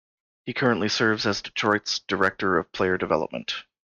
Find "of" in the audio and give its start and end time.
2.57-2.71